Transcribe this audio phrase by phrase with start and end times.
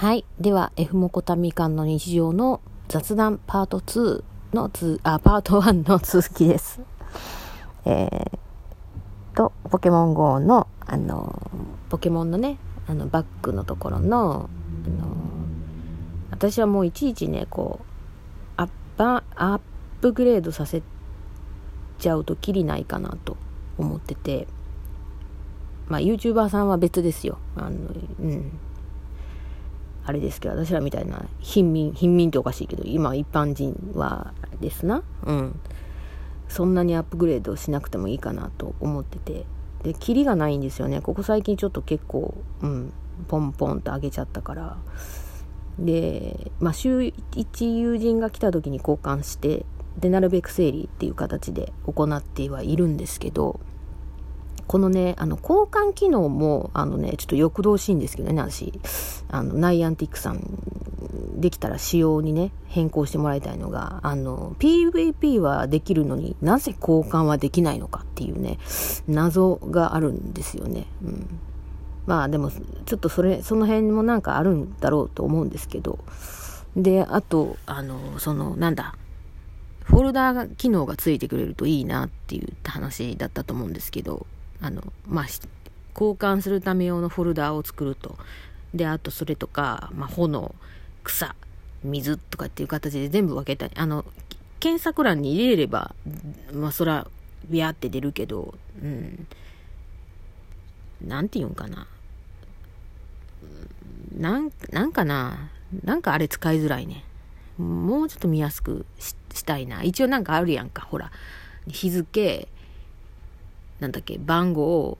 [0.00, 0.24] はい。
[0.40, 6.80] では、F モコタミカンの日常の雑談パート2のつ、あ、パート1の続きです。
[7.84, 11.50] えー、と、ポケモン GO の、あの、
[11.90, 14.48] ポケモンのね、あの、バックのところの、
[14.86, 15.16] あの、
[16.30, 17.84] 私はもういちいちね、こう、
[18.56, 19.60] アッパアッ
[20.00, 20.82] プグレードさせ
[21.98, 23.36] ちゃうときりないかなと
[23.76, 24.48] 思ってて、
[25.88, 27.36] まあ、YouTuber さんは別ですよ。
[27.54, 27.76] あの、
[28.20, 28.58] うん。
[30.10, 35.04] あれですけど、私らみたいな、貧民、貧民っておかしいけど、今一般人はですな。
[35.24, 35.60] うん。
[36.48, 39.46] そんなにアップグレードしなくてもいいかなと思ってて。
[39.84, 41.00] で、キリがないんですよね。
[41.00, 42.92] ここ最近ちょっと結構、うん、
[43.28, 44.78] ポンポンと上げちゃったから。
[45.78, 49.64] で、まあ、週1友人が来た時に交換して、
[49.96, 53.60] で、なるべく整理っていう形で行ってはいるんですけど、
[54.70, 58.72] このね、あの、交換機能も、あのね、ちょっと欲動しいんですけどね、私、
[59.28, 60.44] あの、ナイアンティックさん、
[61.40, 68.60] できたら仕様にね、変更してもらいたいのが、あの、PVP はできるのになぜ交換はできないのかっていうね、
[69.08, 70.86] 謎があるんですよね。
[71.04, 71.40] うん。
[72.06, 75.98] まあでも、ちょっとそれ、その辺もなんかあるんだろうと思うんですけど、
[76.76, 78.94] で、あと、あの、その、なんだ、
[79.82, 84.26] フォルダー機能がついてくれるといいなっていう話だったと思うんですけど、
[84.60, 88.16] あの、まあ、交換するため用のフォルダーを作ると。
[88.74, 90.54] で、あとそれとか、まあ、炎、
[91.02, 91.34] 草、
[91.82, 93.68] 水とかっていう形で全部分けた。
[93.74, 94.04] あの、
[94.60, 95.94] 検索欄に入れれば、
[96.52, 97.06] まあ、そら、
[97.48, 99.26] ビャーって出るけど、うん。
[101.02, 101.86] なんて言うんかな。
[104.16, 105.50] なん、なんかな。
[105.84, 107.04] なんかあれ使いづらいね。
[107.58, 109.82] もうちょっと見やすくししたいな。
[109.82, 110.82] 一応なんかあるやんか。
[110.82, 111.10] ほら。
[111.68, 112.48] 日付、
[113.80, 114.98] なんだっけ、番号を、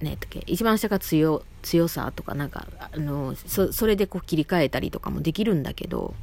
[0.00, 6.14] ねだっけ、一番下が強、強さとかなんか、あの、そ、それでこう切り替えたりとかもできるんだけど、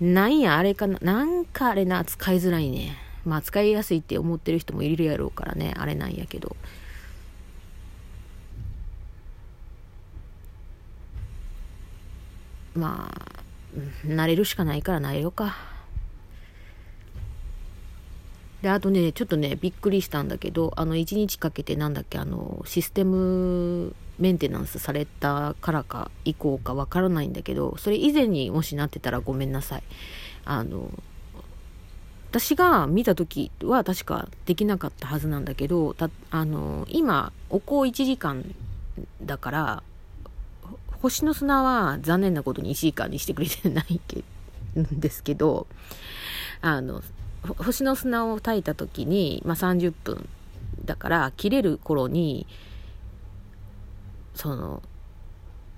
[0.00, 2.96] なんや、あれかな、なんかあれな、使いづらいね。
[3.24, 6.56] まあ使いやすいって思ってる人もいるやろうからね、あれなんやけど。
[12.74, 13.40] まあ、
[14.04, 15.73] 慣れるしかないから慣れようか。
[18.64, 29.82] で、あとね、ちょっとね、びっくりしたんだけど、あの、1日かけてなんだっけ、あの、システムメンテナンスされたからか、以降かわからないんだけど、それ以前にもしなってたらごめんなさい。
[30.46, 30.88] あの、
[32.30, 35.94] 私が見た時は確かできなかったはずなんだけど、
[36.30, 38.54] あの、今、お香1時間
[39.22, 39.82] だから、
[41.02, 44.00] 星の砂は残念なことに1時間にしてくれてない
[44.80, 45.66] んですけど、
[46.62, 47.02] あの、
[47.58, 50.28] 星の砂を炊いた時に、まあ、30分
[50.84, 52.46] だから切れる頃に
[54.34, 54.82] その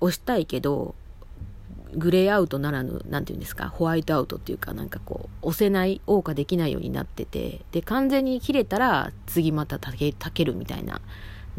[0.00, 0.94] 押したいけど
[1.94, 11.00] グレーアウトならぬ何て言うんですかホワイトアウトっていうかなんかこう押せない謳歌できないようになっててで完全に切れたら次また炊け炊けるみたいな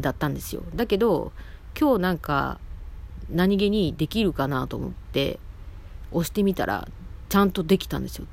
[0.00, 0.62] だったんですよ。
[0.74, 1.32] だけど
[1.78, 2.58] 今日なんか
[3.30, 5.38] 何気にできるかなと思って
[6.10, 6.88] 押してみたら
[7.28, 8.26] ちゃんとできたんですよ。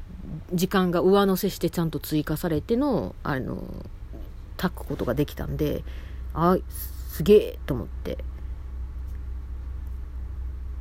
[0.53, 3.63] 時間が上乗せしてちゃんと追加されての、あの、
[4.57, 5.83] 炊くことができたんで、
[6.33, 6.57] あ、
[7.09, 8.17] すげえと思って。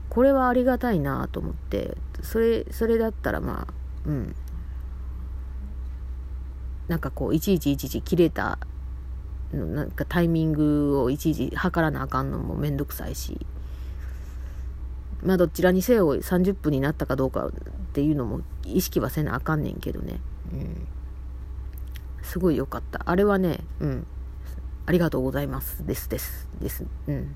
[0.09, 4.34] これはありがたいなと思って、それ、それだったらまあ、うん。
[6.89, 8.59] なんかこう、いちいちいちいち切れた、
[9.53, 13.47] なんかタイミングをいちいち測らなあかんのもめんどくさいし、
[15.22, 17.50] まあどちらにせよ30分になったかどうか
[18.00, 20.21] っていうのも意識はせなあかんねんけどね。
[20.55, 20.88] うん。
[22.22, 23.03] すごい良かった。
[23.05, 24.06] あれはね、うん。
[24.87, 25.87] ありがとうございます。
[25.87, 26.87] です、です、です。
[27.09, 27.34] うん。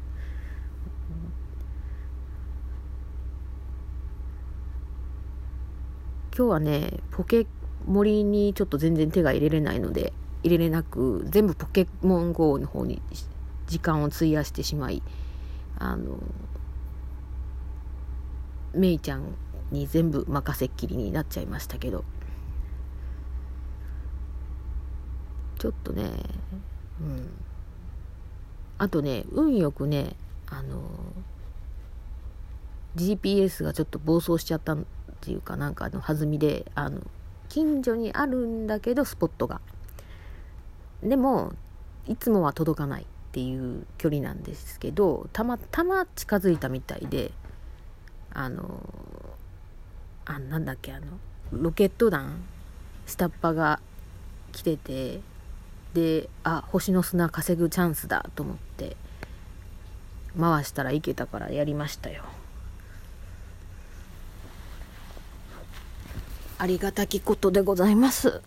[6.34, 7.46] 今日はね、ポケ
[7.84, 13.02] モリにちょっと全然手が入れれないので、入れれなく、全部ポケモン GO の方に
[13.66, 15.02] 時間を費やしてしまい、
[15.78, 16.18] あの、
[18.72, 19.34] めいちゃん
[19.70, 22.04] に全部任せっきりになっちゃいましたけど。
[25.58, 26.10] ちょっとね
[27.00, 27.30] うん。
[28.78, 30.16] あとね運よくね
[30.46, 30.82] あの
[32.96, 34.78] GPS がちょっと暴走しちゃったっ
[35.20, 37.00] ていうかなんかあの弾みであの
[37.48, 39.60] 近所にあるんだけどスポットが。
[41.02, 41.52] でも
[42.06, 47.32] いつもは届かないっていう距離なんですけどたまたま近づいたみたいで
[48.32, 48.80] あの
[50.26, 51.06] あなんだっけあの
[51.52, 52.42] ロケット弾
[53.06, 53.80] 下っ端が
[54.52, 55.20] 来てて
[55.92, 58.96] であ星の砂稼ぐチャンスだと思って
[60.38, 62.24] 回したらいけたからやりましたよ。
[66.56, 68.40] ありがたきことでございます。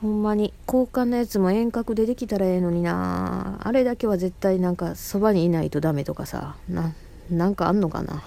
[0.00, 3.58] ほんまに交換のやつも遠隔でできたらええのにな。
[3.62, 6.94] あれだけは絶対なんかそばにいないとダメとかさな。
[7.30, 8.22] なんかあんのかな？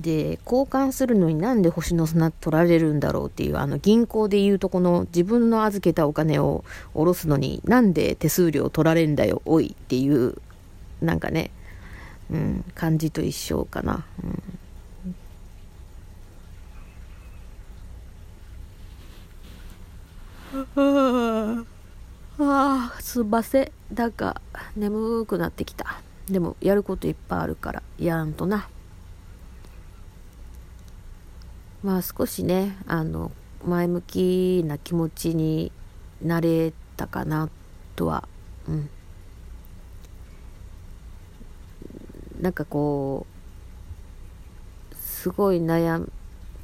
[0.00, 6.64] で交換するのになんで星の砂取られるんだろうっていうあの銀行でいうとこの自分の預けたお金を
[6.94, 10.36] 下ろすのになんで手数料取られんだよおいっていう
[11.02, 11.50] なんかね、
[12.30, 14.06] うん、感じと一緒かな。
[14.24, 14.42] うん
[20.76, 21.64] あ
[22.48, 24.40] あすばせだが
[24.76, 26.00] 眠くなってきた。
[26.26, 28.68] でもやることいっぱいあるからやらんとな。
[31.82, 33.32] まあ少しねあの
[33.64, 35.72] 前向きな気持ちに
[36.22, 37.48] なれたかな
[37.96, 38.28] とは。
[38.68, 38.88] うん。
[42.40, 43.26] なんかこ
[44.90, 46.10] うすごい悩ん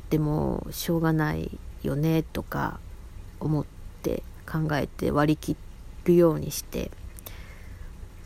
[0.08, 2.80] でもしょうがないよねとか
[3.40, 3.64] 思っ
[4.02, 5.65] て考えて割り切って
[6.06, 6.90] るようにして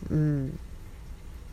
[0.09, 0.59] うん。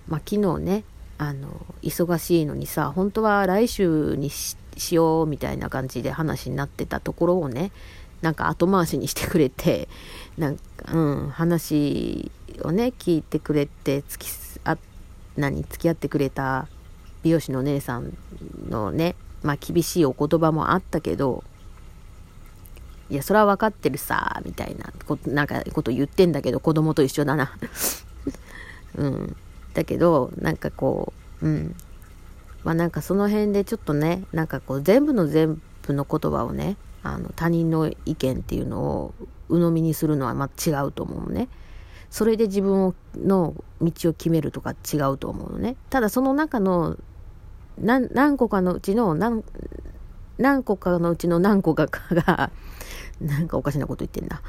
[0.09, 0.85] まあ昨日ね
[1.19, 4.57] あの忙しいのにさ本当は来週にし
[4.93, 7.73] ようみたいな感じで話になってたところをね
[8.23, 9.89] なんか後回しにしてくれて
[10.39, 12.31] なんか、うん、話
[12.63, 14.29] をね聞いてくれて付き
[14.65, 14.79] あ
[15.37, 16.69] 何付き合ってくれた
[17.23, 18.17] 美容師のお姉さん
[18.69, 21.45] のねまあ厳しいお言葉もあったけど
[23.11, 27.53] いやそれは分かってるさみたいなことなんかこと言ってんだけど子供と一緒だな
[28.97, 29.37] うん
[29.75, 31.13] だけどなんかこ
[31.43, 31.75] ううん
[32.65, 39.15] まあなんかその辺でちょっとねなんかこう全部の全部の言葉をねあの他人の意見っていうのを
[39.49, 41.49] 鵜呑みにするのはま違うと思うね。
[42.11, 45.77] それで自分の道を決めるとか違うと思うのね。
[45.91, 46.97] ただその中の
[47.81, 49.45] 何個かのうちの何
[50.38, 52.50] 何個かのうちの何個かが
[53.20, 54.40] なんかおかしなこと言ってんな。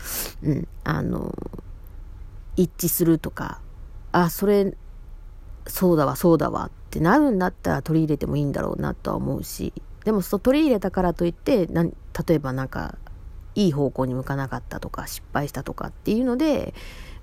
[0.43, 0.67] うん。
[0.83, 1.35] あの、
[2.55, 3.61] 一致するとか、
[4.11, 4.75] あ、それ
[5.69, 11.91] そうだわそうだわってなるんだったら取り入れてもいいんだろうなとは思うしでもそ取り入れたからといってな例
[12.35, 12.97] えばなんか
[13.55, 16.73] いい方向に向かなかったとか失敗したとかっていうので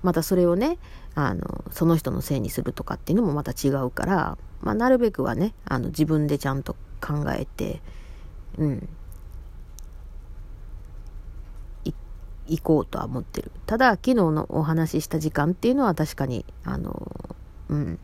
[0.03, 0.77] またそれをね
[1.15, 7.81] あのその人のせいにするとかっていうのもまた違うから、まあ、なるべくはねあの自分でちゃんと考えて
[8.57, 8.89] うん。
[12.49, 13.51] 行こうとは思ってる。
[13.65, 17.35] ただ昨日のお話しした時間っていうのは確かにあの
[17.69, 17.99] うん。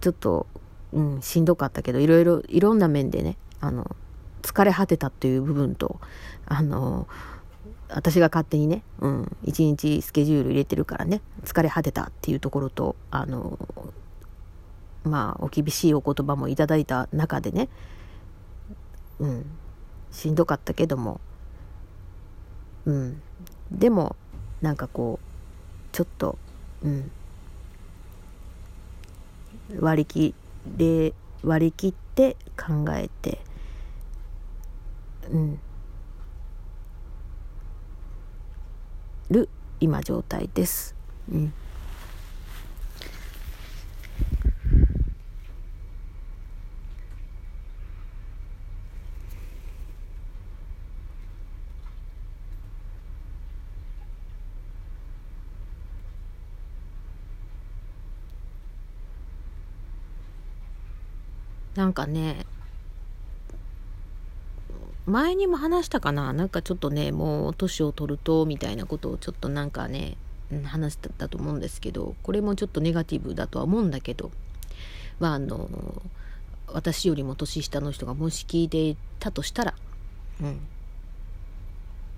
[0.00, 0.46] ちょっと、
[0.92, 3.96] うん、しんどかったけど、いろいろ、いろんな面でね、あの、
[4.42, 5.98] 疲れ果てたという部分と、
[6.44, 7.08] あの、
[7.88, 13.58] 私が勝手にね、うん、一日スケジュール入れてるからね、疲れ果てたっていうところと、あの、
[15.04, 17.70] まあ、お厳しいお言葉もいただいた中でね、
[19.18, 19.46] うん、
[20.10, 21.20] しんどかったけども、
[22.84, 23.22] うん、
[23.70, 24.16] でも、
[24.60, 26.38] なんかこう、ちょっと、
[26.82, 27.10] うん、
[29.80, 30.34] 割り切
[30.76, 33.38] れ割り切って考えて
[35.30, 35.58] うん。
[39.30, 39.48] る
[39.80, 40.94] 今状態です。
[41.32, 41.52] うん。
[61.74, 62.46] なんかね、
[65.06, 70.16] 前にも話したかななんかちょっとね、もう年を取ると、みたいなことをちょっとなんかね、
[70.64, 74.30] 話してたと思うんですけど、これもちょっとネガティブだとは思うんだけど、
[75.18, 76.02] まああの、
[76.68, 79.74] 私よりも年下の人がもし聞いていたとしたら、
[80.40, 80.60] うん、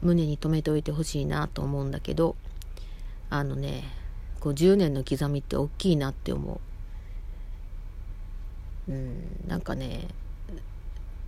[0.02, 2.36] 胸に留めておいてほしいなと思うんだけど、
[3.30, 3.84] あのね、
[4.40, 6.60] こう10年の刻みって大きいなって思う。
[8.88, 10.08] うん、なんかね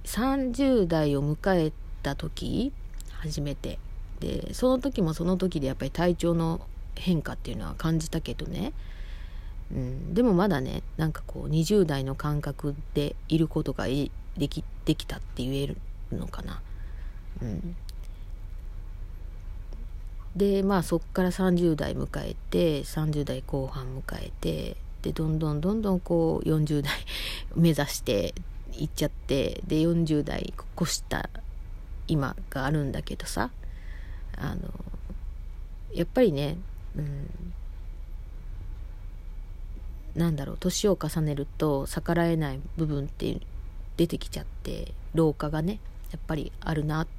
[0.04, 1.72] 30代を迎え
[2.02, 2.72] た時
[3.10, 3.78] 初めて。
[4.20, 6.60] でその時もその時でやっぱり体調の
[6.96, 8.72] 変化っていうのは感じたけどね、
[9.72, 14.10] うん、でもまだねなんかこう20代の感覚でいることがで
[14.48, 15.76] きできたって言える
[16.10, 16.60] のかな。
[17.40, 17.76] うん、
[20.34, 26.92] でまあそっから30代迎えて30代後半迎えてでどんどんどんどんこう40代
[27.54, 28.34] 目指して
[28.76, 31.30] いっちゃってで40代越した
[32.06, 33.50] 今があるんだけどさ
[34.36, 34.72] あの
[35.92, 36.56] やっぱりね、
[36.96, 37.28] うん、
[40.14, 43.40] なんだろう年を重ねると逆らえない部分って
[43.96, 45.80] 出てきちゃって老化がね
[46.12, 47.17] やっぱりあるなって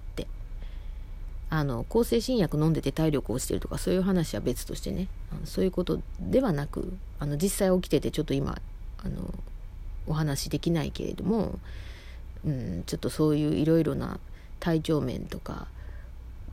[1.52, 5.08] あの抗精神薬飲んでて体力落ちてるとかそういう話は別としてね。
[5.32, 8.60] あのそういうことではなくあの実際起きててちょっと今
[9.04, 9.34] あの
[10.08, 11.60] お話できないけれども、
[12.46, 14.20] うん、ちょっとそういういろいろな
[14.60, 15.68] 体調面とか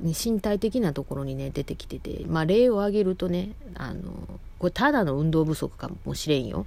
[0.00, 4.12] 身体的なところにね出てきててまあ例を挙げるとねあの
[4.58, 6.66] これただの運動不足かもしれんよ、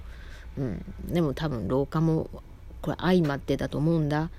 [0.58, 2.28] うん、でも多分老化も
[2.82, 4.30] これ相まってだと思うんだ。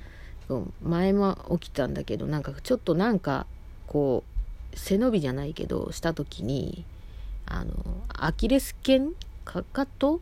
[0.83, 3.45] 前も起きたんだけどなんかちょっとなんか
[3.91, 4.23] こ
[4.73, 6.85] う背伸びじゃないけどした時に
[7.45, 7.73] あの
[8.07, 9.11] アキレス腱
[9.43, 10.21] かかと？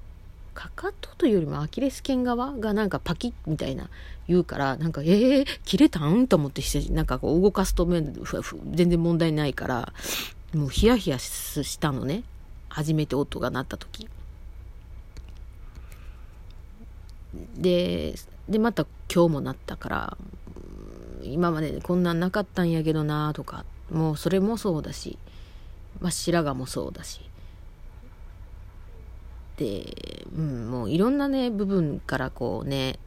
[0.56, 2.54] かかとというよりもアキレス腱側？
[2.54, 3.92] がなんかパキッみたいな
[4.28, 6.28] 言うからなんかえー、切れたん？
[6.28, 9.94] と思ってなんかこう動かすと全然問題ないから
[10.56, 12.24] もうヒヤヒヤしたのね。
[12.70, 14.10] 初めて音が鳴った時。
[17.56, 18.16] で
[18.50, 20.18] でまた今日もなったから
[21.24, 25.18] 今までこんなんなかったんやけどなとかもうそれもそうだし、
[26.00, 27.22] まあ、白髪もそうだし。
[29.58, 32.98] で、うん、もういろんなね部分からこうね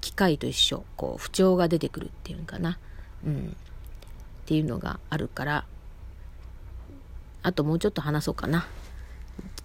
[0.00, 2.78] 機械と一緒こう不調が出てくるっていうのかな、
[3.24, 3.56] うん、
[4.42, 5.64] っていうのがあるから。
[7.44, 8.68] あともうちょっと話そうかな。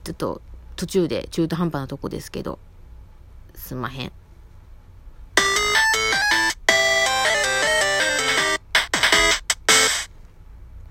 [0.03, 0.41] ちょっと
[0.75, 2.59] 途中で中途半端なとこですけど
[3.53, 4.11] すんまへん。